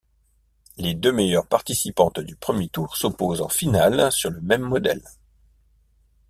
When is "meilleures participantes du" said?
1.11-2.35